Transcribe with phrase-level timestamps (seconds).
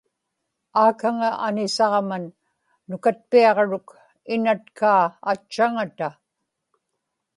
[0.81, 2.25] aakaŋa anisaġman
[2.89, 3.87] nukatpiaġruk
[4.33, 6.09] inatkaa atchaŋata